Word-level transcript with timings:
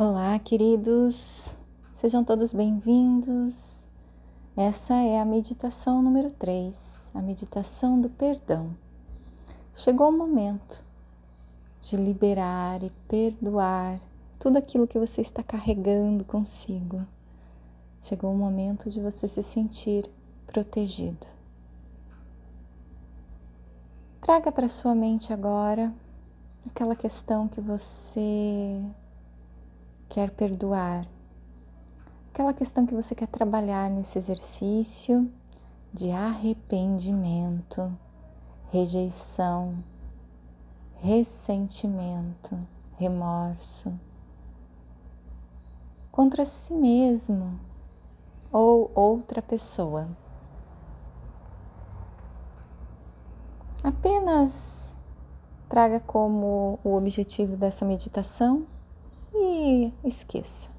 Olá, 0.00 0.38
queridos, 0.38 1.48
sejam 1.96 2.22
todos 2.22 2.52
bem-vindos. 2.52 3.84
Essa 4.56 4.94
é 4.94 5.20
a 5.20 5.24
meditação 5.24 6.00
número 6.00 6.30
3, 6.30 7.10
a 7.12 7.20
meditação 7.20 8.00
do 8.00 8.08
perdão. 8.08 8.76
Chegou 9.74 10.08
o 10.10 10.16
momento 10.16 10.84
de 11.82 11.96
liberar 11.96 12.80
e 12.84 12.92
perdoar 13.08 13.98
tudo 14.38 14.56
aquilo 14.56 14.86
que 14.86 15.00
você 15.00 15.20
está 15.20 15.42
carregando 15.42 16.24
consigo. 16.24 17.04
Chegou 18.00 18.32
o 18.32 18.38
momento 18.38 18.88
de 18.88 19.00
você 19.00 19.26
se 19.26 19.42
sentir 19.42 20.08
protegido. 20.46 21.26
Traga 24.20 24.52
para 24.52 24.68
sua 24.68 24.94
mente 24.94 25.32
agora 25.32 25.92
aquela 26.64 26.94
questão 26.94 27.48
que 27.48 27.60
você 27.60 28.80
quer 30.08 30.30
perdoar, 30.30 31.06
aquela 32.32 32.54
questão 32.54 32.86
que 32.86 32.94
você 32.94 33.14
quer 33.14 33.28
trabalhar 33.28 33.90
nesse 33.90 34.18
exercício 34.18 35.30
de 35.92 36.10
arrependimento, 36.10 37.92
rejeição, 38.70 39.82
ressentimento, 40.96 42.58
remorso 42.96 43.92
contra 46.10 46.44
si 46.44 46.72
mesmo 46.72 47.60
ou 48.50 48.90
outra 48.94 49.40
pessoa. 49.40 50.08
Apenas 53.84 54.92
traga 55.68 56.00
como 56.00 56.80
o 56.82 56.96
objetivo 56.96 57.56
dessa 57.56 57.84
meditação 57.84 58.66
e 59.34 59.92
esqueça. 60.04 60.70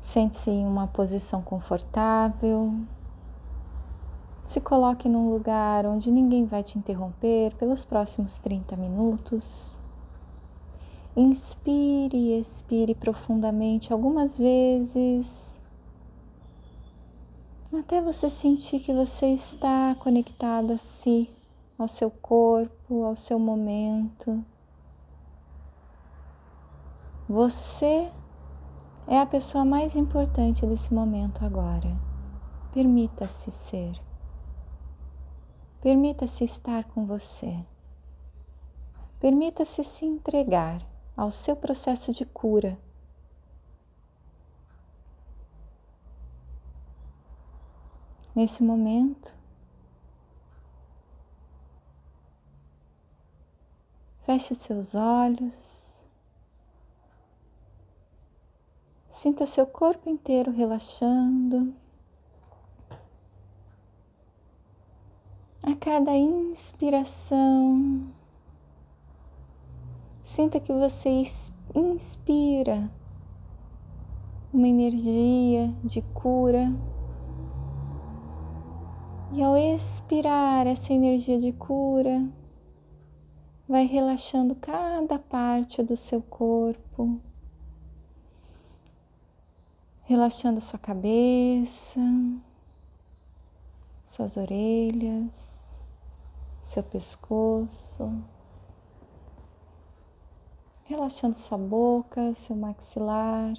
Sente-se 0.00 0.50
em 0.50 0.66
uma 0.66 0.86
posição 0.86 1.42
confortável. 1.42 2.74
Se 4.44 4.60
coloque 4.60 5.08
num 5.08 5.30
lugar 5.30 5.86
onde 5.86 6.10
ninguém 6.10 6.44
vai 6.44 6.62
te 6.62 6.78
interromper 6.78 7.54
pelos 7.54 7.84
próximos 7.84 8.38
30 8.38 8.76
minutos. 8.76 9.76
Inspire 11.16 12.16
e 12.16 12.40
expire 12.40 12.94
profundamente 12.94 13.92
algumas 13.92 14.38
vezes, 14.38 15.58
até 17.72 18.00
você 18.00 18.28
sentir 18.28 18.80
que 18.80 18.92
você 18.92 19.26
está 19.26 19.94
conectado 20.00 20.72
a 20.72 20.78
si, 20.78 21.30
ao 21.78 21.86
seu 21.86 22.10
corpo, 22.10 23.04
ao 23.04 23.14
seu 23.14 23.38
momento. 23.38 24.44
Você 27.30 28.10
é 29.06 29.20
a 29.20 29.24
pessoa 29.24 29.64
mais 29.64 29.94
importante 29.94 30.66
desse 30.66 30.92
momento 30.92 31.44
agora. 31.44 31.96
Permita-se 32.72 33.52
ser. 33.52 34.02
Permita-se 35.80 36.42
estar 36.42 36.82
com 36.86 37.06
você. 37.06 37.64
Permita-se 39.20 39.84
se 39.84 40.04
entregar 40.04 40.84
ao 41.16 41.30
seu 41.30 41.54
processo 41.54 42.12
de 42.12 42.26
cura. 42.26 42.76
Nesse 48.34 48.60
momento, 48.60 49.38
feche 54.26 54.56
seus 54.56 54.96
olhos. 54.96 55.79
Sinta 59.22 59.44
seu 59.44 59.66
corpo 59.66 60.08
inteiro 60.08 60.50
relaxando. 60.50 61.74
A 65.62 65.74
cada 65.74 66.16
inspiração, 66.16 68.06
sinta 70.22 70.58
que 70.58 70.72
você 70.72 71.22
inspira 71.74 72.90
uma 74.54 74.66
energia 74.66 75.68
de 75.84 76.00
cura. 76.00 76.72
E 79.32 79.42
ao 79.42 79.54
expirar 79.54 80.66
essa 80.66 80.94
energia 80.94 81.38
de 81.38 81.52
cura, 81.52 82.26
vai 83.68 83.84
relaxando 83.84 84.54
cada 84.54 85.18
parte 85.18 85.82
do 85.82 85.94
seu 85.94 86.22
corpo 86.22 87.20
relaxando 90.10 90.60
sua 90.60 90.76
cabeça, 90.76 92.00
suas 94.04 94.36
orelhas, 94.36 95.80
seu 96.64 96.82
pescoço, 96.82 98.20
relaxando 100.82 101.36
sua 101.36 101.56
boca, 101.56 102.34
seu 102.34 102.56
maxilar, 102.56 103.54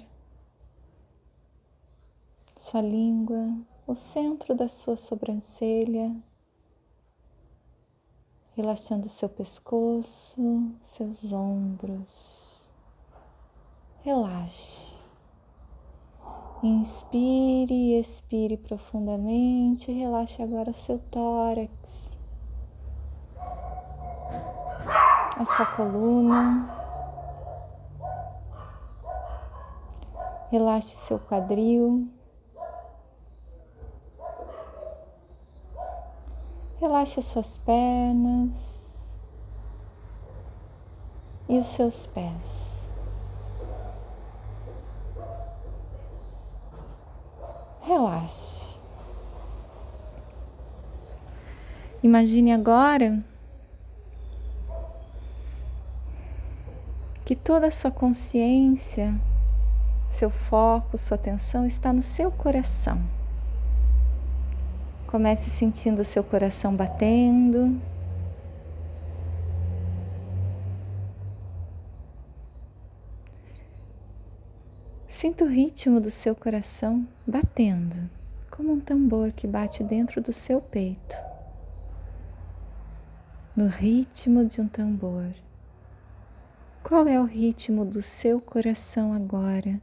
sua 2.58 2.82
língua, 2.82 3.56
o 3.86 3.94
centro 3.94 4.54
da 4.54 4.68
sua 4.68 4.98
sobrancelha, 4.98 6.14
relaxando 8.54 9.08
seu 9.08 9.30
pescoço, 9.30 10.70
seus 10.82 11.32
ombros. 11.32 12.68
Relaxe. 14.02 14.91
Inspire 16.62 17.74
e 17.74 17.98
expire 17.98 18.56
profundamente. 18.56 19.90
Relaxe 19.90 20.40
agora 20.40 20.70
o 20.70 20.74
seu 20.74 20.96
tórax, 21.10 22.16
a 25.36 25.44
sua 25.44 25.66
coluna. 25.66 26.70
Relaxe 30.52 30.94
seu 30.94 31.18
quadril. 31.18 32.08
Relaxe 36.78 37.18
as 37.18 37.26
suas 37.26 37.56
pernas 37.58 39.12
e 41.48 41.58
os 41.58 41.66
seus 41.66 42.06
pés. 42.06 42.71
Relaxe. 47.82 48.76
Imagine 52.02 52.52
agora 52.52 53.22
que 57.24 57.36
toda 57.36 57.68
a 57.68 57.70
sua 57.70 57.90
consciência, 57.90 59.14
seu 60.10 60.28
foco, 60.28 60.98
sua 60.98 61.14
atenção 61.14 61.66
está 61.66 61.92
no 61.92 62.02
seu 62.02 62.30
coração. 62.30 63.00
Comece 65.06 65.50
sentindo 65.50 66.02
o 66.02 66.04
seu 66.04 66.24
coração 66.24 66.74
batendo. 66.74 67.80
Sinta 75.22 75.44
o 75.44 75.48
ritmo 75.48 76.00
do 76.00 76.10
seu 76.10 76.34
coração 76.34 77.06
batendo, 77.24 78.10
como 78.50 78.72
um 78.72 78.80
tambor 78.80 79.30
que 79.30 79.46
bate 79.46 79.84
dentro 79.84 80.20
do 80.20 80.32
seu 80.32 80.60
peito. 80.60 81.14
No 83.54 83.68
ritmo 83.68 84.44
de 84.44 84.60
um 84.60 84.66
tambor. 84.66 85.32
Qual 86.82 87.06
é 87.06 87.20
o 87.20 87.24
ritmo 87.24 87.84
do 87.84 88.02
seu 88.02 88.40
coração 88.40 89.12
agora? 89.12 89.80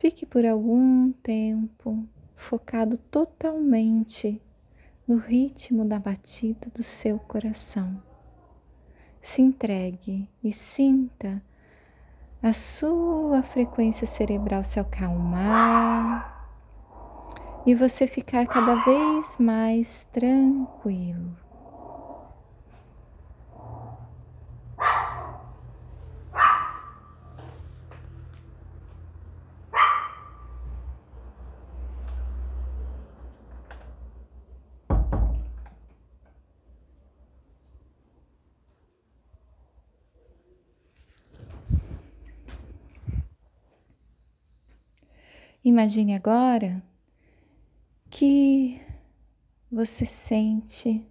Fique 0.00 0.26
por 0.26 0.44
algum 0.44 1.12
tempo 1.12 2.04
focado 2.34 2.98
totalmente 2.98 4.42
no 5.06 5.16
ritmo 5.16 5.84
da 5.84 6.00
batida 6.00 6.66
do 6.74 6.82
seu 6.82 7.20
coração. 7.20 8.02
Se 9.20 9.40
entregue 9.40 10.28
e 10.42 10.50
sinta 10.50 11.40
a 12.42 12.52
sua 12.52 13.40
frequência 13.42 14.04
cerebral 14.04 14.64
se 14.64 14.80
acalmar 14.80 16.48
e 17.64 17.72
você 17.72 18.06
ficar 18.08 18.46
cada 18.46 18.74
vez 18.84 19.36
mais 19.38 20.08
tranquilo. 20.12 21.31
Imagine 45.64 46.16
agora 46.16 46.82
que 48.10 48.82
você 49.70 50.04
sente 50.04 51.06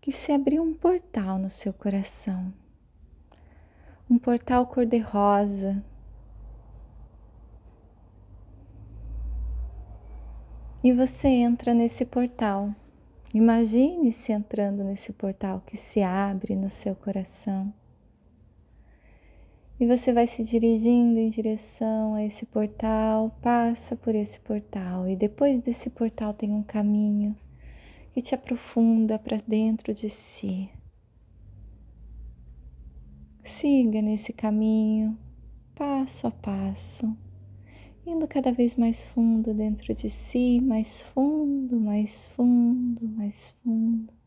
que 0.00 0.10
se 0.10 0.32
abriu 0.32 0.64
um 0.64 0.74
portal 0.74 1.38
no 1.38 1.48
seu 1.48 1.72
coração, 1.72 2.52
um 4.10 4.18
portal 4.18 4.66
cor-de-rosa. 4.66 5.80
E 10.82 10.92
você 10.92 11.28
entra 11.28 11.72
nesse 11.72 12.04
portal. 12.04 12.74
Imagine-se 13.32 14.32
entrando 14.32 14.82
nesse 14.82 15.12
portal 15.12 15.62
que 15.64 15.76
se 15.76 16.02
abre 16.02 16.56
no 16.56 16.68
seu 16.68 16.96
coração. 16.96 17.72
E 19.80 19.86
você 19.86 20.12
vai 20.12 20.26
se 20.26 20.42
dirigindo 20.42 21.20
em 21.20 21.28
direção 21.28 22.14
a 22.14 22.24
esse 22.24 22.44
portal, 22.44 23.30
passa 23.40 23.94
por 23.94 24.12
esse 24.12 24.40
portal, 24.40 25.08
e 25.08 25.14
depois 25.14 25.60
desse 25.60 25.88
portal 25.88 26.34
tem 26.34 26.50
um 26.50 26.64
caminho 26.64 27.36
que 28.12 28.20
te 28.20 28.34
aprofunda 28.34 29.20
para 29.20 29.36
dentro 29.46 29.94
de 29.94 30.10
si. 30.10 30.68
Siga 33.44 34.02
nesse 34.02 34.32
caminho, 34.32 35.16
passo 35.76 36.26
a 36.26 36.30
passo, 36.32 37.16
indo 38.04 38.26
cada 38.26 38.50
vez 38.50 38.74
mais 38.74 39.06
fundo 39.06 39.54
dentro 39.54 39.94
de 39.94 40.10
si, 40.10 40.60
mais 40.60 41.02
fundo, 41.02 41.78
mais 41.78 42.26
fundo, 42.26 43.08
mais 43.08 43.50
fundo. 43.62 44.17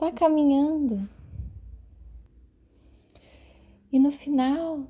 Vá 0.00 0.10
caminhando. 0.10 1.06
E 3.92 3.98
no 3.98 4.10
final, 4.10 4.86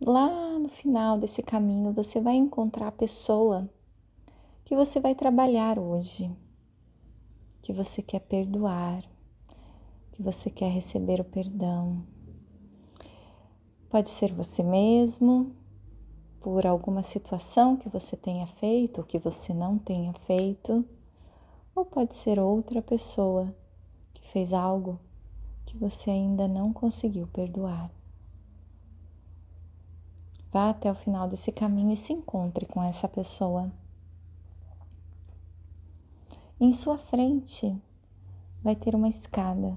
lá 0.00 0.58
no 0.58 0.70
final 0.70 1.18
desse 1.18 1.42
caminho, 1.42 1.92
você 1.92 2.18
vai 2.18 2.34
encontrar 2.34 2.88
a 2.88 2.92
pessoa 2.92 3.68
que 4.64 4.74
você 4.74 4.98
vai 4.98 5.14
trabalhar 5.14 5.78
hoje, 5.78 6.34
que 7.60 7.74
você 7.74 8.00
quer 8.00 8.20
perdoar, 8.20 9.04
que 10.12 10.22
você 10.22 10.48
quer 10.48 10.70
receber 10.70 11.20
o 11.20 11.24
perdão. 11.24 12.06
Pode 13.90 14.08
ser 14.08 14.32
você 14.32 14.62
mesmo, 14.62 15.54
por 16.40 16.66
alguma 16.66 17.02
situação 17.02 17.76
que 17.76 17.90
você 17.90 18.16
tenha 18.16 18.46
feito 18.46 19.02
ou 19.02 19.04
que 19.04 19.18
você 19.18 19.52
não 19.52 19.76
tenha 19.76 20.14
feito 20.24 20.88
ou 21.76 21.84
pode 21.84 22.14
ser 22.14 22.38
outra 22.38 22.80
pessoa 22.80 23.54
que 24.14 24.26
fez 24.32 24.54
algo 24.54 24.98
que 25.66 25.76
você 25.76 26.10
ainda 26.10 26.48
não 26.48 26.72
conseguiu 26.72 27.26
perdoar. 27.26 27.90
Vá 30.50 30.70
até 30.70 30.90
o 30.90 30.94
final 30.94 31.28
desse 31.28 31.52
caminho 31.52 31.92
e 31.92 31.96
se 31.96 32.14
encontre 32.14 32.64
com 32.64 32.82
essa 32.82 33.06
pessoa. 33.06 33.70
Em 36.58 36.72
sua 36.72 36.96
frente 36.96 37.78
vai 38.62 38.74
ter 38.74 38.94
uma 38.94 39.08
escada, 39.08 39.76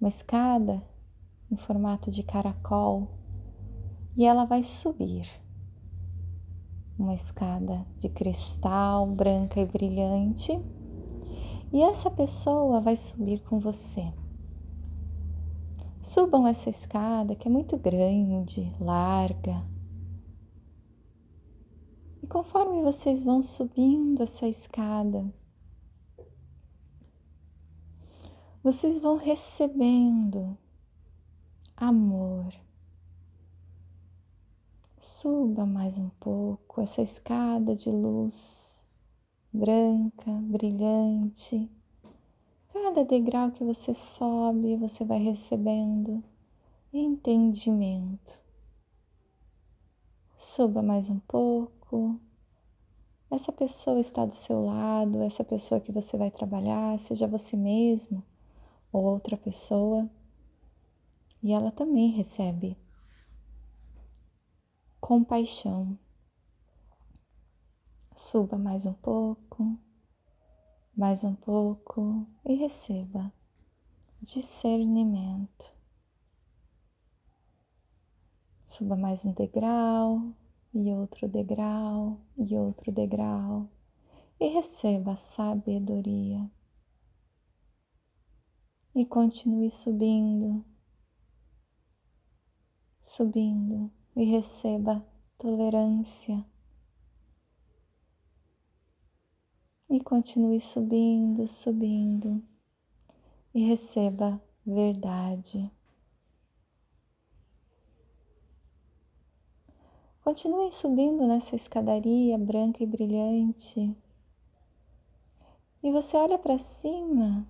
uma 0.00 0.08
escada 0.08 0.82
em 1.48 1.56
formato 1.56 2.10
de 2.10 2.24
caracol, 2.24 3.08
e 4.16 4.24
ela 4.24 4.44
vai 4.44 4.64
subir 4.64 5.43
uma 6.98 7.14
escada 7.14 7.84
de 7.98 8.08
cristal 8.08 9.06
branca 9.06 9.60
e 9.60 9.66
brilhante, 9.66 10.52
e 11.72 11.82
essa 11.82 12.10
pessoa 12.10 12.80
vai 12.80 12.96
subir 12.96 13.42
com 13.42 13.58
você. 13.58 14.12
Subam 16.00 16.46
essa 16.46 16.70
escada 16.70 17.34
que 17.34 17.48
é 17.48 17.50
muito 17.50 17.76
grande, 17.76 18.70
larga. 18.78 19.64
E 22.22 22.26
conforme 22.26 22.82
vocês 22.82 23.22
vão 23.22 23.42
subindo 23.42 24.22
essa 24.22 24.46
escada, 24.46 25.24
vocês 28.62 29.00
vão 29.00 29.16
recebendo 29.16 30.56
amor, 31.76 32.54
Suba 35.06 35.66
mais 35.66 35.98
um 35.98 36.08
pouco 36.18 36.80
essa 36.80 37.02
escada 37.02 37.76
de 37.76 37.90
luz 37.90 38.82
branca, 39.52 40.30
brilhante. 40.40 41.70
Cada 42.72 43.04
degrau 43.04 43.50
que 43.50 43.62
você 43.62 43.92
sobe, 43.92 44.76
você 44.76 45.04
vai 45.04 45.18
recebendo 45.18 46.24
entendimento. 46.90 48.42
Suba 50.38 50.80
mais 50.80 51.10
um 51.10 51.18
pouco. 51.18 52.18
Essa 53.30 53.52
pessoa 53.52 54.00
está 54.00 54.24
do 54.24 54.34
seu 54.34 54.64
lado, 54.64 55.22
essa 55.22 55.44
pessoa 55.44 55.82
que 55.82 55.92
você 55.92 56.16
vai 56.16 56.30
trabalhar, 56.30 56.98
seja 56.98 57.26
você 57.26 57.58
mesmo 57.58 58.24
ou 58.90 59.04
outra 59.04 59.36
pessoa, 59.36 60.08
e 61.42 61.52
ela 61.52 61.70
também 61.70 62.08
recebe 62.08 62.74
compaixão. 65.06 65.98
Suba 68.16 68.56
mais 68.56 68.86
um 68.86 68.94
pouco, 68.94 69.78
mais 70.96 71.22
um 71.22 71.34
pouco 71.34 72.26
e 72.42 72.54
receba 72.54 73.30
discernimento. 74.22 75.76
Suba 78.64 78.96
mais 78.96 79.26
um 79.26 79.34
degrau 79.34 80.32
e 80.72 80.90
outro 80.94 81.28
degrau 81.28 82.18
e 82.38 82.56
outro 82.56 82.90
degrau 82.90 83.68
e 84.40 84.48
receba 84.48 85.16
sabedoria. 85.16 86.50
E 88.94 89.04
continue 89.04 89.70
subindo, 89.70 90.64
subindo 93.04 93.92
e 94.16 94.24
receba 94.24 95.04
tolerância. 95.38 96.44
E 99.88 100.00
continue 100.00 100.60
subindo, 100.60 101.46
subindo 101.46 102.42
e 103.54 103.64
receba 103.68 104.40
verdade. 104.66 105.70
Continue 110.22 110.72
subindo 110.72 111.26
nessa 111.26 111.54
escadaria 111.54 112.38
branca 112.38 112.82
e 112.82 112.86
brilhante. 112.86 113.94
E 115.82 115.92
você 115.92 116.16
olha 116.16 116.38
para 116.38 116.58
cima 116.58 117.46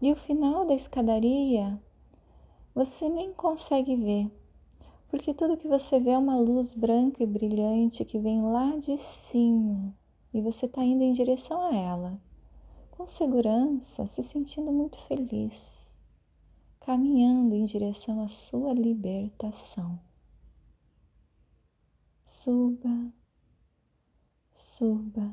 e 0.00 0.12
o 0.12 0.16
final 0.16 0.64
da 0.64 0.74
escadaria 0.74 1.82
você 2.72 3.08
nem 3.08 3.32
consegue 3.32 3.96
ver 3.96 4.43
porque 5.14 5.32
tudo 5.32 5.56
que 5.56 5.68
você 5.68 6.00
vê 6.00 6.10
é 6.10 6.18
uma 6.18 6.36
luz 6.36 6.74
branca 6.74 7.22
e 7.22 7.26
brilhante 7.26 8.04
que 8.04 8.18
vem 8.18 8.42
lá 8.42 8.76
de 8.78 8.98
cima 8.98 9.94
e 10.32 10.40
você 10.40 10.66
está 10.66 10.82
indo 10.82 11.04
em 11.04 11.12
direção 11.12 11.62
a 11.62 11.72
ela, 11.72 12.20
com 12.90 13.06
segurança, 13.06 14.08
se 14.08 14.24
sentindo 14.24 14.72
muito 14.72 14.98
feliz, 15.06 15.96
caminhando 16.80 17.54
em 17.54 17.64
direção 17.64 18.24
à 18.24 18.26
sua 18.26 18.72
libertação. 18.72 20.00
Suba, 22.26 23.12
suba 24.52 25.32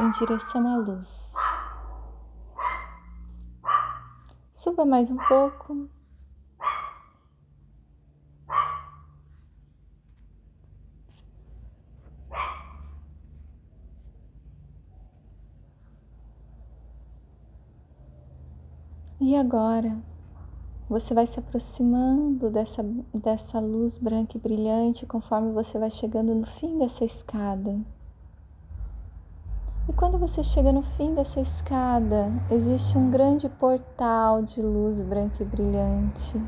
em 0.00 0.10
direção 0.10 0.68
à 0.68 0.76
luz. 0.76 1.32
Suba 4.52 4.84
mais 4.84 5.10
um 5.10 5.16
pouco. 5.16 5.88
E 19.24 19.36
agora 19.36 19.96
você 20.88 21.14
vai 21.14 21.28
se 21.28 21.38
aproximando 21.38 22.50
dessa, 22.50 22.84
dessa 23.14 23.60
luz 23.60 23.96
branca 23.96 24.36
e 24.36 24.40
brilhante 24.40 25.06
conforme 25.06 25.52
você 25.52 25.78
vai 25.78 25.90
chegando 25.90 26.34
no 26.34 26.44
fim 26.44 26.76
dessa 26.76 27.04
escada. 27.04 27.78
E 29.88 29.92
quando 29.92 30.18
você 30.18 30.42
chega 30.42 30.72
no 30.72 30.82
fim 30.82 31.14
dessa 31.14 31.40
escada, 31.40 32.32
existe 32.50 32.98
um 32.98 33.12
grande 33.12 33.48
portal 33.48 34.42
de 34.42 34.60
luz 34.60 35.00
branca 35.00 35.40
e 35.40 35.46
brilhante. 35.46 36.42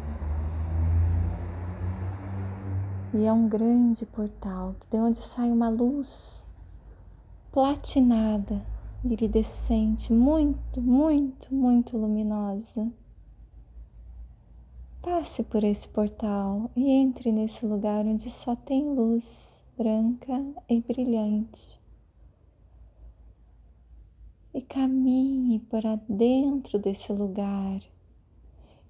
E 3.14 3.24
é 3.24 3.32
um 3.32 3.48
grande 3.48 4.04
portal, 4.04 4.74
de 4.90 4.98
onde 4.98 5.18
sai 5.18 5.48
uma 5.48 5.68
luz 5.68 6.44
platinada, 7.52 8.73
iridescente, 9.04 10.12
muito, 10.12 10.80
muito, 10.80 11.54
muito 11.54 11.96
luminosa. 11.96 12.90
Passe 15.02 15.42
por 15.42 15.62
esse 15.62 15.86
portal 15.86 16.70
e 16.74 16.88
entre 16.88 17.30
nesse 17.30 17.66
lugar 17.66 18.06
onde 18.06 18.30
só 18.30 18.56
tem 18.56 18.82
luz 18.94 19.62
branca 19.76 20.42
e 20.68 20.80
brilhante. 20.80 21.80
E 24.54 24.62
caminhe 24.62 25.58
para 25.58 25.96
dentro 26.08 26.78
desse 26.78 27.12
lugar 27.12 27.82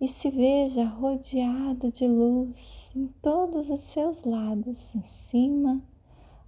e 0.01 0.09
se 0.09 0.31
veja 0.31 0.85
rodeado 0.85 1.91
de 1.91 2.07
luz 2.07 2.93
em 2.95 3.07
todos 3.23 3.71
os 3.71 3.81
seus 3.81 4.25
lados, 4.25 4.95
em 4.95 5.03
cima, 5.03 5.83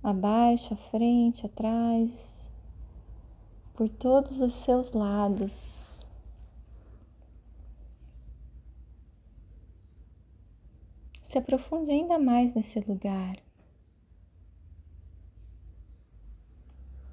abaixo, 0.02 0.74
à 0.74 0.76
frente, 0.76 1.46
atrás, 1.46 2.45
por 3.76 3.88
todos 3.88 4.40
os 4.40 4.54
seus 4.54 4.92
lados. 4.92 5.86
se 11.36 11.38
aprofunde 11.38 11.90
ainda 11.90 12.18
mais 12.18 12.54
nesse 12.54 12.80
lugar. 12.80 13.36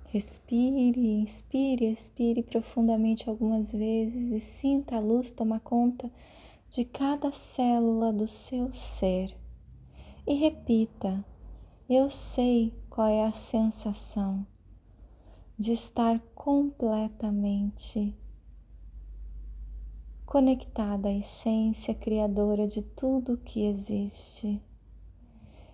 Respire, 0.06 1.20
inspire, 1.20 1.92
expire 1.92 2.44
profundamente 2.44 3.28
algumas 3.28 3.72
vezes 3.72 4.32
e 4.32 4.40
sinta 4.40 4.96
a 4.96 5.00
luz 5.00 5.32
tomar 5.32 5.60
conta 5.60 6.10
de 6.70 6.86
cada 6.86 7.34
célula 7.34 8.14
do 8.14 8.28
seu 8.28 8.72
ser. 8.72 9.36
E 10.26 10.36
repita: 10.36 11.26
Eu 11.90 12.10
sei 12.10 12.72
qual 12.90 13.08
é 13.08 13.26
a 13.26 13.34
sensação 13.34 14.46
de 15.64 15.72
estar 15.72 16.20
completamente 16.36 18.14
conectada 20.26 21.08
à 21.08 21.14
essência 21.14 21.96
criadora 21.96 22.68
de 22.68 22.82
tudo 22.82 23.38
que 23.38 23.66
existe. 23.66 24.62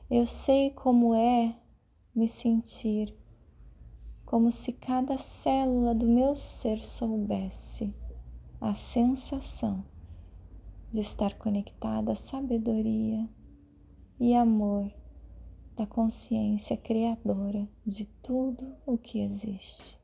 Eu 0.07 0.27
sei 0.27 0.69
como 0.69 1.15
é 1.15 1.55
me 2.13 2.27
sentir, 2.27 3.17
como 4.27 4.51
se 4.51 4.73
cada 4.73 5.17
célula 5.17 5.95
do 5.95 6.05
meu 6.05 6.35
ser 6.35 6.83
soubesse 6.83 7.91
a 8.61 8.75
sensação 8.75 9.83
de 10.93 10.99
estar 10.99 11.33
conectada 11.33 12.11
à 12.11 12.15
sabedoria 12.15 13.27
e 14.19 14.35
amor 14.35 14.98
da 15.79 15.87
consciência 15.87 16.75
criadora 16.75 17.65
de 17.85 18.03
tudo 18.21 18.75
o 18.85 18.97
que 18.97 19.21
existe. 19.21 19.97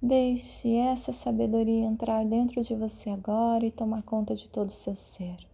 Deixe 0.00 0.72
essa 0.76 1.12
sabedoria 1.12 1.86
entrar 1.86 2.24
dentro 2.24 2.62
de 2.62 2.72
você 2.72 3.10
agora 3.10 3.66
e 3.66 3.72
tomar 3.72 4.04
conta 4.04 4.36
de 4.36 4.48
todo 4.48 4.68
o 4.68 4.72
seu 4.72 4.94
ser. 4.94 5.44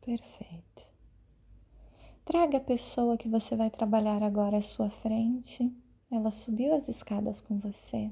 Perfeito. 0.00 0.88
Traga 2.24 2.58
a 2.58 2.60
pessoa 2.60 3.18
que 3.18 3.28
você 3.28 3.56
vai 3.56 3.70
trabalhar 3.70 4.22
agora 4.22 4.58
à 4.58 4.62
sua 4.62 4.88
frente. 4.88 5.68
Ela 6.12 6.30
subiu 6.30 6.72
as 6.76 6.88
escadas 6.88 7.40
com 7.40 7.58
você. 7.58 8.08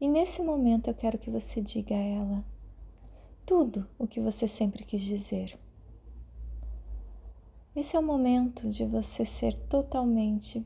E 0.00 0.08
nesse 0.08 0.42
momento 0.42 0.88
eu 0.88 0.94
quero 0.94 1.18
que 1.18 1.28
você 1.28 1.60
diga 1.60 1.94
a 1.94 1.98
ela 1.98 2.44
tudo 3.44 3.86
o 3.98 4.06
que 4.06 4.18
você 4.18 4.48
sempre 4.48 4.82
quis 4.82 5.02
dizer. 5.02 5.58
Esse 7.76 7.96
é 7.96 7.98
o 7.98 8.02
momento 8.02 8.68
de 8.68 8.84
você 8.84 9.26
ser 9.26 9.54
totalmente, 9.68 10.64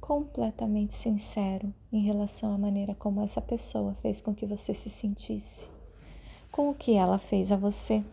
completamente 0.00 0.94
sincero 0.94 1.74
em 1.92 2.02
relação 2.02 2.54
à 2.54 2.58
maneira 2.58 2.94
como 2.94 3.22
essa 3.22 3.42
pessoa 3.42 3.94
fez 4.02 4.20
com 4.20 4.34
que 4.34 4.46
você 4.46 4.72
se 4.72 4.88
sentisse, 4.88 5.68
com 6.52 6.70
o 6.70 6.74
que 6.74 6.94
ela 6.94 7.18
fez 7.18 7.50
a 7.50 7.56
você. 7.56 8.04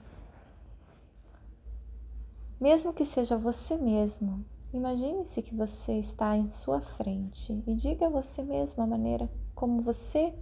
Mesmo 2.60 2.94
que 2.94 3.06
seja 3.06 3.38
você 3.38 3.76
mesmo, 3.76 4.44
imagine-se 4.74 5.42
que 5.42 5.54
você 5.54 6.00
está 6.00 6.36
em 6.36 6.50
sua 6.50 6.82
frente 6.82 7.62
e 7.68 7.76
diga 7.76 8.08
a 8.08 8.10
você 8.10 8.42
mesmo 8.42 8.82
a 8.82 8.88
maneira 8.88 9.30
como 9.62 9.80
você 9.80 10.34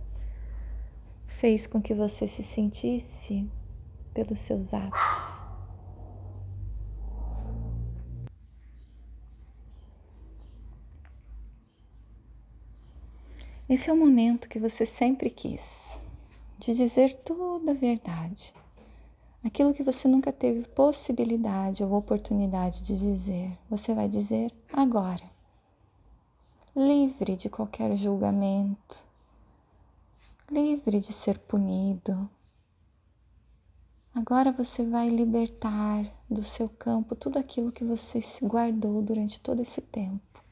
fez 1.27 1.67
com 1.67 1.81
que 1.81 1.93
você 1.93 2.25
se 2.25 2.41
sentisse 2.41 3.45
pelos 4.13 4.39
seus 4.39 4.73
atos. 4.73 5.43
Esse 13.67 13.89
é 13.89 13.93
o 13.93 13.97
momento 13.97 14.47
que 14.47 14.57
você 14.57 14.85
sempre 14.85 15.29
quis, 15.29 15.99
de 16.57 16.73
dizer 16.73 17.17
toda 17.17 17.71
a 17.71 17.73
verdade. 17.73 18.53
Aquilo 19.43 19.73
que 19.73 19.83
você 19.83 20.07
nunca 20.07 20.31
teve 20.31 20.65
possibilidade 20.69 21.83
ou 21.83 21.91
oportunidade 21.91 22.85
de 22.85 22.97
dizer, 22.97 23.51
você 23.69 23.93
vai 23.93 24.07
dizer 24.07 24.49
agora. 24.71 25.29
Livre 26.73 27.35
de 27.35 27.49
qualquer 27.49 27.97
julgamento, 27.97 29.08
livre 30.51 30.99
de 30.99 31.13
ser 31.13 31.37
punido. 31.37 32.29
Agora 34.13 34.51
você 34.51 34.83
vai 34.83 35.07
libertar 35.07 36.11
do 36.29 36.43
seu 36.43 36.67
campo 36.67 37.15
tudo 37.15 37.37
aquilo 37.37 37.71
que 37.71 37.83
você 37.83 38.19
se 38.19 38.43
guardou 38.43 39.01
durante 39.01 39.39
todo 39.39 39.61
esse 39.61 39.79
tempo, 39.79 40.43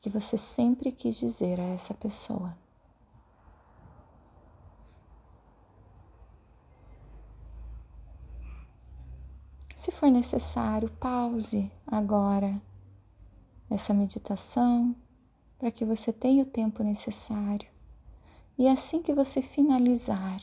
que 0.00 0.10
você 0.10 0.36
sempre 0.36 0.92
quis 0.92 1.16
dizer 1.16 1.58
a 1.58 1.64
essa 1.64 1.94
pessoa. 1.94 2.56
Se 9.76 9.90
for 9.90 10.10
necessário, 10.10 10.90
pause 11.00 11.72
agora 11.86 12.60
essa 13.70 13.94
meditação 13.94 14.94
para 15.58 15.70
que 15.70 15.86
você 15.86 16.12
tenha 16.12 16.42
o 16.42 16.46
tempo 16.46 16.82
necessário 16.82 17.69
e 18.58 18.68
assim 18.68 19.02
que 19.02 19.14
você 19.14 19.40
finalizar, 19.42 20.42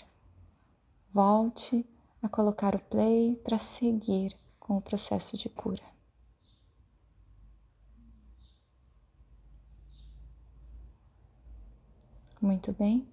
volte 1.14 1.86
a 2.22 2.30
colocar 2.30 2.76
o 2.76 2.80
play 2.80 3.36
para 3.44 3.60
seguir 3.60 4.36
com 4.60 4.78
o 4.78 4.82
processo 4.82 5.38
de 5.38 5.50
cura. 5.50 5.84
Muito 12.42 12.72
bem. 12.74 13.08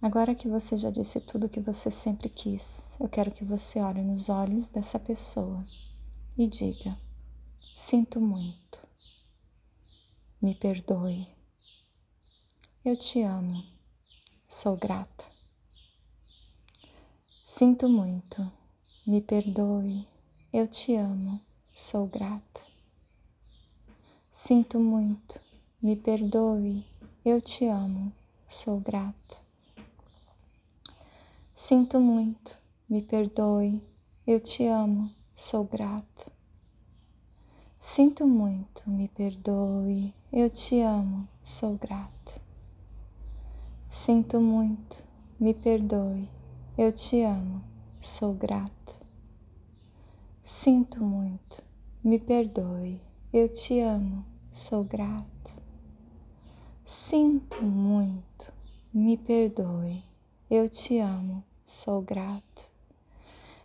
Agora 0.00 0.34
que 0.34 0.48
você 0.48 0.76
já 0.76 0.90
disse 0.90 1.20
tudo 1.20 1.46
o 1.46 1.48
que 1.48 1.60
você 1.60 1.90
sempre 1.90 2.28
quis, 2.28 2.94
eu 3.00 3.08
quero 3.08 3.32
que 3.32 3.44
você 3.44 3.80
olhe 3.80 4.02
nos 4.02 4.28
olhos 4.28 4.70
dessa 4.70 4.98
pessoa 4.98 5.64
e 6.36 6.46
diga: 6.46 6.96
Sinto 7.76 8.20
muito, 8.20 8.80
me 10.40 10.54
perdoe 10.54 11.37
eu 12.88 12.96
te 12.96 13.20
amo, 13.20 13.62
sou 14.48 14.74
grata. 14.74 15.26
Sinto 17.46 17.86
muito, 17.86 18.50
me 19.06 19.20
perdoe, 19.20 20.08
eu 20.50 20.66
te 20.66 20.94
amo, 20.96 21.38
sou 21.74 22.06
grata. 22.06 22.62
Sinto 24.32 24.80
muito, 24.80 25.38
me 25.82 25.96
perdoe, 25.96 26.82
eu 27.26 27.42
te 27.42 27.66
amo, 27.66 28.10
sou 28.48 28.80
grato. 28.80 29.36
Sinto 31.54 32.00
muito, 32.00 32.58
me 32.88 33.02
perdoe, 33.02 33.82
eu 34.26 34.40
te 34.40 34.64
amo, 34.64 35.14
sou 35.36 35.64
grato. 35.64 36.32
Sinto 37.82 38.26
muito, 38.26 38.88
me 38.88 39.08
perdoe, 39.08 40.14
eu 40.32 40.48
te 40.48 40.80
amo, 40.80 41.28
sou 41.44 41.76
grato. 41.76 42.47
Sinto 44.04 44.40
muito, 44.40 45.04
me 45.40 45.52
perdoe, 45.52 46.30
eu 46.78 46.92
te 46.92 47.20
amo, 47.20 47.60
sou 48.00 48.32
grato. 48.32 48.94
Sinto 50.44 51.02
muito, 51.02 51.64
me 52.02 52.18
perdoe, 52.20 53.02
eu 53.32 53.48
te 53.48 53.80
amo, 53.80 54.24
sou 54.52 54.84
grato. 54.84 55.50
Sinto 56.86 57.60
muito, 57.60 58.52
me 58.94 59.16
perdoe, 59.16 60.04
eu 60.48 60.68
te 60.70 61.00
amo, 61.00 61.42
sou 61.66 62.00
grato. 62.00 62.70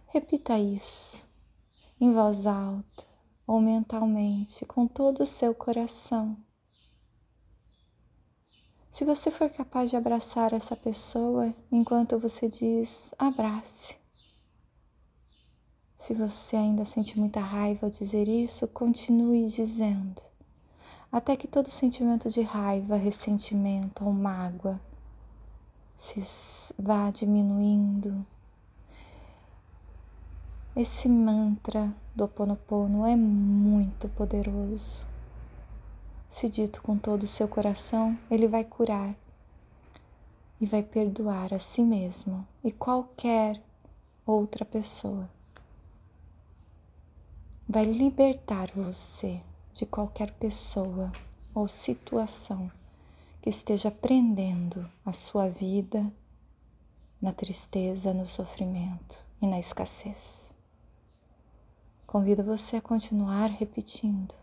Repita 0.08 0.58
isso 0.58 1.24
em 2.02 2.12
voz 2.12 2.48
alta, 2.48 3.06
ou 3.46 3.62
mentalmente, 3.62 4.66
com 4.66 4.88
todo 4.88 5.22
o 5.22 5.28
seu 5.28 5.54
coração. 5.54 6.36
Se 8.94 9.04
você 9.04 9.32
for 9.32 9.50
capaz 9.50 9.90
de 9.90 9.98
abraçar 9.98 10.54
essa 10.54 10.76
pessoa 10.76 11.52
enquanto 11.72 12.20
você 12.20 12.48
diz 12.48 13.12
abrace. 13.18 13.96
Se 15.98 16.14
você 16.14 16.56
ainda 16.56 16.86
sente 16.86 17.20
muita 17.20 17.40
raiva 17.40 17.88
ao 17.88 17.90
dizer 17.90 18.28
isso, 18.28 18.68
continue 18.68 19.48
dizendo, 19.48 20.22
até 21.12 21.36
que 21.36 21.48
todo 21.48 21.72
sentimento 21.72 22.30
de 22.30 22.42
raiva, 22.44 22.96
ressentimento 22.96 24.06
ou 24.06 24.14
mágoa 24.14 24.80
se 25.98 26.24
vá 26.78 27.10
diminuindo. 27.10 28.24
Esse 30.76 31.10
mantra 31.10 31.92
do 32.14 32.26
Oponopono 32.26 33.08
é 33.08 33.16
muito 33.16 34.08
poderoso. 34.10 35.13
Se 36.34 36.50
dito 36.50 36.82
com 36.82 36.98
todo 36.98 37.24
o 37.24 37.28
seu 37.28 37.48
coração, 37.48 38.18
ele 38.30 38.48
vai 38.48 38.64
curar 38.64 39.16
e 40.60 40.66
vai 40.66 40.82
perdoar 40.82 41.54
a 41.54 41.60
si 41.60 41.84
mesmo 41.84 42.46
e 42.64 42.72
qualquer 42.72 43.62
outra 44.26 44.66
pessoa. 44.66 45.30
Vai 47.70 47.86
libertar 47.86 48.72
você 48.76 49.40
de 49.76 49.86
qualquer 49.86 50.34
pessoa 50.34 51.12
ou 51.54 51.68
situação 51.68 52.70
que 53.40 53.52
esteja 53.52 53.92
prendendo 53.92 54.90
a 55.06 55.14
sua 55.14 55.48
vida 55.48 56.12
na 57.22 57.32
tristeza, 57.32 58.12
no 58.12 58.26
sofrimento 58.26 59.24
e 59.40 59.46
na 59.46 59.60
escassez. 59.60 60.52
Convido 62.08 62.44
você 62.44 62.78
a 62.78 62.82
continuar 62.82 63.52
repetindo: 63.52 64.43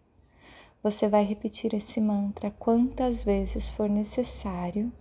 Você 0.83 1.07
vai 1.07 1.23
repetir 1.23 1.73
esse 1.73 1.99
mantra 1.99 2.51
quantas 2.57 3.23
vezes 3.23 3.69
for 3.71 3.89
necessário, 3.89 4.91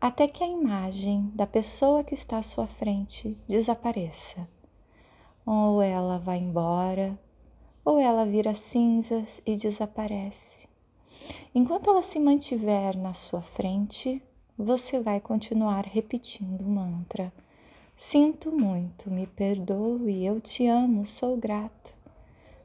até 0.00 0.26
que 0.26 0.42
a 0.42 0.48
imagem 0.48 1.30
da 1.34 1.46
pessoa 1.46 2.04
que 2.04 2.14
está 2.14 2.38
à 2.38 2.42
sua 2.42 2.66
frente 2.66 3.36
desapareça 3.48 4.46
ou 5.46 5.82
ela 5.82 6.18
vai 6.18 6.38
embora, 6.38 7.18
ou 7.84 7.98
ela 8.00 8.24
vira 8.24 8.54
cinzas 8.54 9.28
e 9.44 9.56
desaparece. 9.56 10.66
Enquanto 11.54 11.90
ela 11.90 12.02
se 12.02 12.18
mantiver 12.18 12.96
na 12.96 13.12
sua 13.12 13.42
frente, 13.42 14.22
você 14.56 15.00
vai 15.00 15.20
continuar 15.20 15.84
repetindo 15.84 16.62
o 16.62 16.68
mantra. 16.68 17.32
Sinto 17.96 18.50
muito, 18.50 19.10
me 19.10 19.26
perdoe, 19.26 20.24
eu 20.24 20.40
te 20.40 20.66
amo, 20.66 21.06
sou 21.06 21.36
grato. 21.36 21.94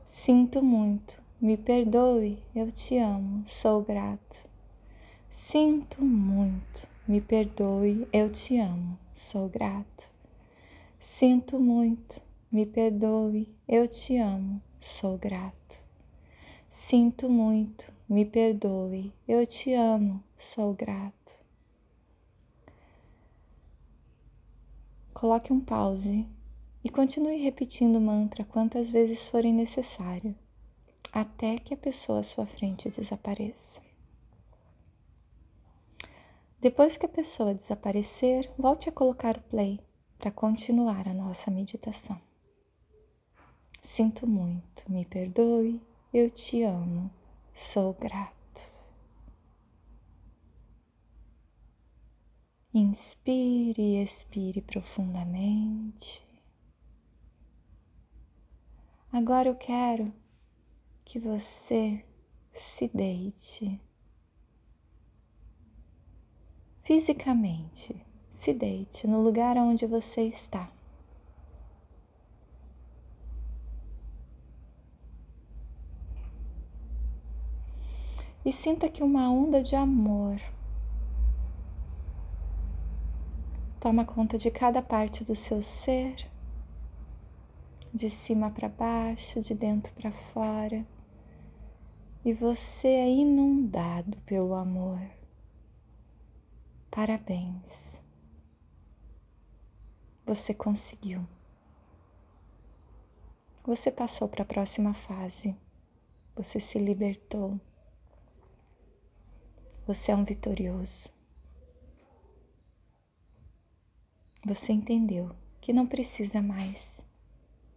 Sinto 0.07 0.63
muito, 0.63 1.21
me 1.41 1.55
perdoe, 1.55 2.37
eu 2.53 2.69
te 2.69 2.97
amo, 2.97 3.45
sou 3.47 3.81
grato. 3.81 4.35
Sinto 5.31 6.03
muito, 6.03 6.85
me 7.07 7.21
perdoe, 7.21 8.05
eu 8.11 8.29
te 8.29 8.57
amo, 8.59 8.99
sou 9.15 9.47
grato. 9.47 10.03
Sinto 10.99 11.57
muito, 11.57 12.21
me 12.51 12.65
perdoe, 12.65 13.47
eu 13.65 13.87
te 13.87 14.17
amo, 14.17 14.61
sou 14.81 15.17
grato. 15.17 15.55
Sinto 16.69 17.29
muito, 17.29 17.89
me 18.09 18.25
perdoe, 18.25 19.13
eu 19.25 19.47
te 19.47 19.73
amo, 19.73 20.21
sou 20.37 20.73
grato. 20.73 21.13
Coloque 25.13 25.53
um 25.53 25.61
pause 25.61 26.25
e 26.83 26.89
continue 26.89 27.37
repetindo 27.37 27.95
o 27.95 28.01
mantra 28.01 28.43
quantas 28.43 28.89
vezes 28.89 29.25
forem 29.27 29.53
necessário, 29.53 30.35
até 31.11 31.59
que 31.59 31.73
a 31.73 31.77
pessoa 31.77 32.19
à 32.19 32.23
sua 32.23 32.45
frente 32.45 32.89
desapareça. 32.89 33.81
Depois 36.61 36.97
que 36.97 37.05
a 37.05 37.09
pessoa 37.09 37.53
desaparecer, 37.53 38.51
volte 38.57 38.89
a 38.89 38.91
colocar 38.91 39.37
o 39.37 39.41
play 39.43 39.79
para 40.17 40.29
continuar 40.29 41.07
a 41.07 41.13
nossa 41.13 41.49
meditação. 41.49 42.19
Sinto 43.81 44.27
muito, 44.27 44.91
me 44.91 45.05
perdoe, 45.05 45.81
eu 46.13 46.29
te 46.29 46.61
amo, 46.63 47.09
sou 47.53 47.93
grato. 47.93 48.33
Inspire 52.73 53.81
e 53.81 54.03
expire 54.03 54.61
profundamente. 54.61 56.21
Agora 59.11 59.47
eu 59.47 59.55
quero 59.55 60.13
que 61.09 61.17
você 61.17 62.05
se 62.53 62.87
deite. 62.87 63.81
Fisicamente, 66.83 67.99
se 68.29 68.53
deite 68.53 69.07
no 69.07 69.19
lugar 69.19 69.57
onde 69.57 69.87
você 69.87 70.21
está. 70.21 70.71
e 78.45 78.53
sinta 78.53 78.89
que 78.89 79.03
uma 79.03 79.29
onda 79.29 79.61
de 79.61 79.75
amor 79.75 80.41
toma 83.79 84.05
conta 84.05 84.37
de 84.37 84.49
cada 84.49 84.81
parte 84.81 85.23
do 85.23 85.35
seu 85.35 85.61
ser, 85.61 86.27
de 87.93 88.09
cima 88.09 88.49
para 88.49 88.69
baixo, 88.69 89.41
de 89.41 89.53
dentro 89.53 89.93
para 89.93 90.11
fora, 90.33 90.83
e 92.23 92.33
você 92.33 92.87
é 92.87 93.09
inundado 93.09 94.17
pelo 94.21 94.53
amor. 94.53 94.99
Parabéns. 96.91 97.99
Você 100.25 100.53
conseguiu. 100.53 101.25
Você 103.63 103.91
passou 103.91 104.27
para 104.27 104.43
a 104.43 104.45
próxima 104.45 104.93
fase. 104.93 105.55
Você 106.35 106.59
se 106.59 106.77
libertou. 106.77 107.59
Você 109.87 110.11
é 110.11 110.15
um 110.15 110.23
vitorioso. 110.23 111.09
Você 114.45 114.71
entendeu 114.71 115.35
que 115.61 115.73
não 115.73 115.85
precisa 115.85 116.41
mais 116.41 117.03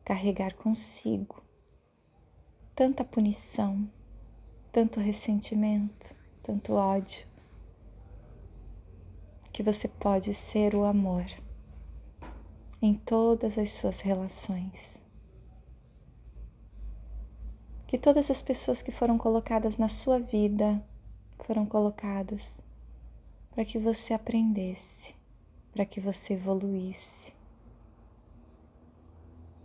carregar 0.05 0.55
consigo 0.55 1.43
tanta 2.75 3.05
punição, 3.05 3.91
tanto 4.73 4.99
ressentimento, 4.99 6.17
tanto 6.43 6.73
ódio, 6.73 7.27
que 9.53 9.63
você 9.63 9.87
pode 9.87 10.33
ser 10.33 10.75
o 10.75 10.85
amor 10.85 11.27
em 12.81 12.95
todas 12.95 13.59
as 13.59 13.71
suas 13.73 14.01
relações. 14.01 14.99
Que 17.87 17.99
todas 17.99 18.31
as 18.31 18.41
pessoas 18.41 18.81
que 18.81 18.91
foram 18.91 19.19
colocadas 19.19 19.77
na 19.77 19.89
sua 19.89 20.19
vida 20.19 20.83
foram 21.45 21.67
colocadas 21.67 22.59
para 23.51 23.67
que 23.67 23.79
você 23.79 24.15
aprendesse, 24.15 25.15
para 25.71 25.85
que 25.85 26.01
você 26.01 26.33
evoluísse. 26.33 27.35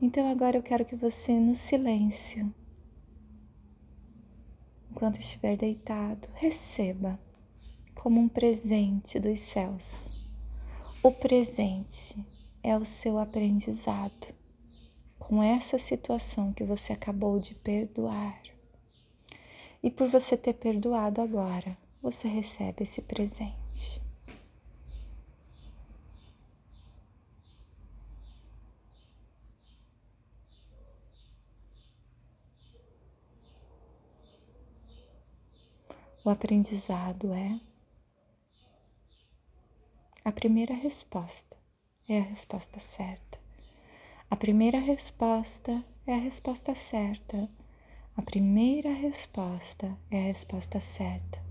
Então 0.02 0.30
agora 0.30 0.58
eu 0.58 0.62
quero 0.62 0.84
que 0.84 0.98
você, 0.98 1.40
no 1.40 1.56
silêncio, 1.56 2.54
enquanto 4.98 5.20
estiver 5.20 5.56
deitado, 5.56 6.28
receba 6.34 7.20
como 7.94 8.20
um 8.20 8.28
presente 8.28 9.20
dos 9.20 9.40
céus. 9.42 10.10
O 11.04 11.12
presente 11.12 12.18
é 12.64 12.76
o 12.76 12.84
seu 12.84 13.20
aprendizado 13.20 14.34
com 15.20 15.44
essa 15.44 15.78
situação 15.78 16.52
que 16.52 16.64
você 16.64 16.94
acabou 16.94 17.40
de 17.40 17.54
perdoar. 17.54 18.42
E 19.84 19.92
por 19.92 20.10
você 20.10 20.36
ter 20.36 20.54
perdoado 20.54 21.22
agora, 21.22 21.78
você 22.02 22.28
recebe 22.28 22.82
esse 22.82 23.00
presente. 23.00 23.67
O 36.28 36.30
aprendizado 36.30 37.34
é 37.34 37.58
a 40.26 40.30
primeira 40.30 40.74
resposta 40.74 41.56
é 42.06 42.20
a 42.20 42.24
resposta 42.24 42.82
certa. 42.82 43.40
A 44.30 44.36
primeira 44.36 44.78
resposta 44.78 45.82
é 46.06 46.14
a 46.14 46.20
resposta 46.20 46.76
certa. 46.76 47.50
A 48.18 48.22
primeira 48.22 48.92
resposta 48.94 49.98
é 50.12 50.20
a 50.20 50.28
resposta 50.28 50.82
certa. 50.82 51.42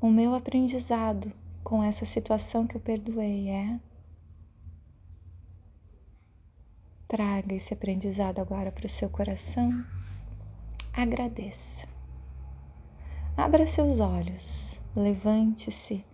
O 0.00 0.08
meu 0.08 0.34
aprendizado 0.34 1.30
com 1.62 1.84
essa 1.84 2.06
situação 2.06 2.66
que 2.66 2.76
eu 2.76 2.80
perdoei 2.80 3.50
é 3.50 3.78
traga 7.06 7.54
esse 7.54 7.74
aprendizado 7.74 8.38
agora 8.38 8.72
para 8.72 8.86
o 8.86 8.88
seu 8.88 9.10
coração. 9.10 9.84
Agradeça. 10.90 11.89
Abra 13.42 13.66
seus 13.66 14.00
olhos, 14.00 14.78
levante-se 14.94 16.04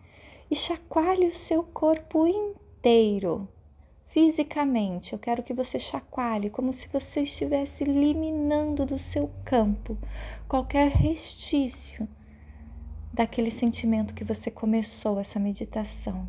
e 0.49 0.55
chacoalhe 0.55 1.27
o 1.27 1.35
seu 1.35 1.65
corpo 1.65 2.25
inteiro. 2.25 3.49
Fisicamente, 4.07 5.13
eu 5.13 5.19
quero 5.19 5.43
que 5.43 5.53
você 5.53 5.77
chacoalhe 5.77 6.51
como 6.51 6.73
se 6.73 6.87
você 6.87 7.23
estivesse 7.23 7.83
eliminando 7.83 8.87
do 8.87 8.97
seu 8.97 9.29
campo 9.45 9.99
qualquer 10.47 10.89
restício 10.89 12.09
daquele 13.13 13.51
sentimento 13.51 14.15
que 14.15 14.23
você 14.23 14.49
começou 14.49 15.19
essa 15.19 15.41
meditação. 15.41 16.29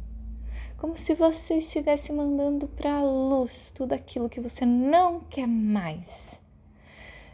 Como 0.78 0.98
se 0.98 1.14
você 1.14 1.60
estivesse 1.60 2.12
mandando 2.12 2.68
para 2.68 2.96
a 2.96 3.04
luz 3.04 3.72
tudo 3.76 3.94
aquilo 3.94 4.28
que 4.28 4.42
você 4.42 4.66
não 4.66 5.20
quer 5.20 5.48
mais. 5.48 6.37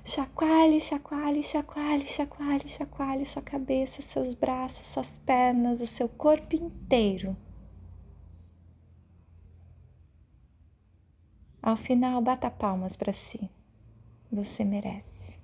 Chacoalhe, 0.05 0.81
chacoalhe, 0.81 1.43
chacoalhe, 1.43 2.07
chacoalhe, 2.07 2.69
chacoalhe 2.69 3.25
sua 3.25 3.41
cabeça, 3.41 4.01
seus 4.01 4.33
braços, 4.33 4.87
suas 4.87 5.17
pernas, 5.17 5.79
o 5.79 5.87
seu 5.87 6.09
corpo 6.09 6.55
inteiro. 6.55 7.35
Ao 11.61 11.77
final, 11.77 12.21
bata 12.21 12.51
palmas 12.51 12.95
para 12.95 13.13
si. 13.13 13.49
Você 14.29 14.65
merece. 14.65 15.42